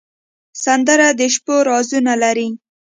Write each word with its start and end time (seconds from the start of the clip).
سندره 0.63 1.07
د 1.19 1.21
شپو 1.33 1.55
رازونه 1.69 2.13
لري 2.23 2.49